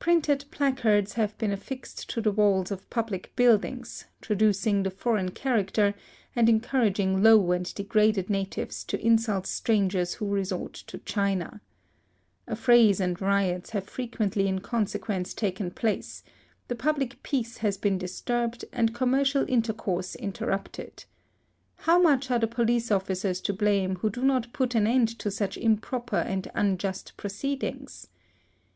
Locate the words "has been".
17.58-17.98